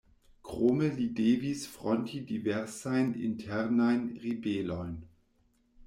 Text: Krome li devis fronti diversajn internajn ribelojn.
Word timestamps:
Krome 0.47 0.87
li 0.95 1.05
devis 1.19 1.67
fronti 1.75 2.23
diversajn 2.33 3.15
internajn 3.29 4.05
ribelojn. 4.27 5.01